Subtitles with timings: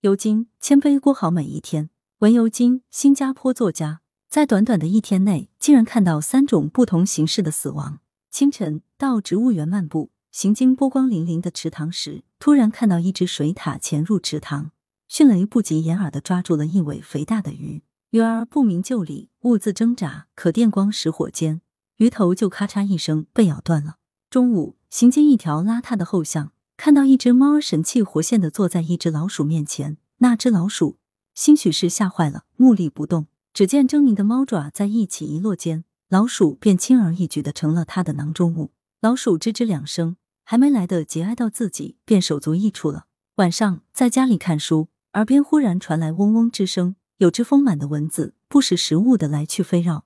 [0.00, 1.90] 尤金，谦卑过好每一天。
[2.18, 7.98] 文尤金，新加坡作家，在短短的一天内，竟然看到三种不同形式的死亡。
[8.30, 14.70] 清晨到植物园漫步，行经波光粼粼的池塘时，突然看到一只水獭潜入池塘，
[15.08, 17.82] 迅雷不及掩耳的抓住了一尾肥大的鱼。
[18.10, 21.60] 鱼儿不明就里，兀自挣扎，可电光石火间，
[21.96, 23.96] 鱼头就咔嚓一声被咬断了。
[24.30, 30.96] 中午行经一条邋遢的后巷，看到一只猫神气活现的坐在一只老鼠面前，那只老鼠
[31.34, 33.26] 兴许是吓坏了，目立不动。
[33.52, 38.70] 只见狰狞的猫爪在一起一落间，老鼠便轻而易举的成了它的囊中物。
[39.00, 43.06] 老鼠吱吱两声，还没来得及哀到自己，便手足异处了。
[43.34, 46.94] 晚上在家里看书，耳边忽然传来嗡嗡之声。
[47.16, 50.04] 有只丰满的蚊子，不识时务的来去飞绕。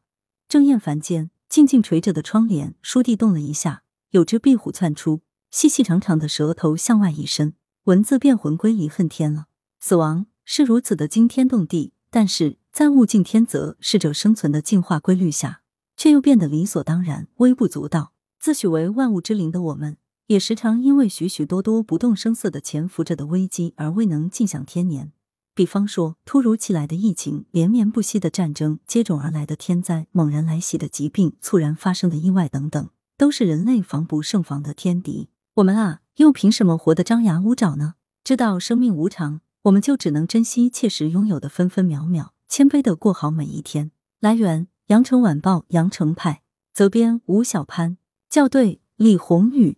[0.49, 3.83] 正厌烦间，静静垂着的窗帘，书地动了一下，
[4.13, 5.21] 有只壁虎窜出，
[5.53, 7.53] 细细长长的舌头向外一伸，
[7.85, 9.49] 蚊子便魂归离恨天了。
[9.79, 15.61] 死亡是如此的惊天动地，但是在物竞天择、适者生存的进化规律下，
[15.95, 18.15] 却又变得理所当然、微不足道。
[18.41, 25.13] 自诩为万物之灵的我们，也时常因为许许多多不动声色的潜伏着的危机而未能尽享天年。
[25.55, 32.89] 比方说，突如其来的疫情、连绵不息的战争、接踵而来的天灾、猛然来袭的疾病、猝然发生的意外等等，
[33.19, 35.29] 都是人类防不胜防的天敌。
[35.57, 37.97] 我们啊，又凭什么活得张牙舞爪呢？
[38.25, 43.91] 知道生命无常，我们就只能珍惜切实拥有的分分秒秒，谦卑的过好每一天。
[44.19, 46.41] 来源：羊城晚报羊城派，
[46.73, 47.99] 责编：吴小潘，
[48.31, 49.77] 校对：李红宇。